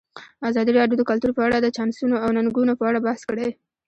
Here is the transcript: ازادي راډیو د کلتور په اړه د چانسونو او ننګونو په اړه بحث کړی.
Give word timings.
ازادي 0.49 0.71
راډیو 0.79 0.99
د 0.99 1.03
کلتور 1.09 1.31
په 1.37 1.41
اړه 1.47 1.57
د 1.59 1.67
چانسونو 1.77 2.15
او 2.23 2.29
ننګونو 2.37 2.73
په 2.79 2.83
اړه 2.89 2.99
بحث 3.07 3.21
کړی. 3.29 3.49